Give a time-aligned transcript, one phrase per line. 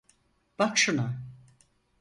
[0.59, 1.21] Bak şuna.